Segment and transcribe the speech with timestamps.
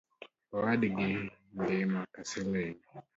[0.55, 1.09] Owadgi
[1.57, 2.77] ngima ka siling